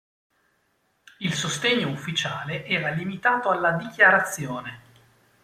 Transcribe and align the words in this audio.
Il 1.19 1.31
sostegno 1.35 1.91
ufficiale 1.91 2.65
era 2.65 2.89
limitato 2.89 3.51
alla 3.51 3.73
dichiarazione. 3.73 4.79